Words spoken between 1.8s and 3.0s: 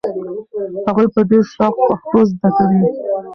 پښتو زده کوي.